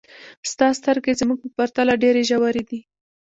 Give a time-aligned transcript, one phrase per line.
[0.51, 2.79] ستا سترګې زموږ په پرتله ډېرې ژورې دي.